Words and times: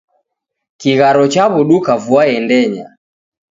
kigharo 0.79 1.23
chaw'uduka 1.33 1.91
vua 2.05 2.23
yendenya 2.31 2.85